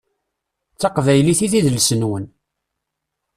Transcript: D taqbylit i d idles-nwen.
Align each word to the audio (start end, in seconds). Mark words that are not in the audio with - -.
D 0.73 0.77
taqbylit 0.79 1.39
i 1.45 1.47
d 1.51 1.53
idles-nwen. 1.59 2.25